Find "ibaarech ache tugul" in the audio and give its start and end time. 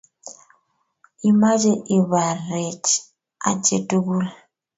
1.97-4.25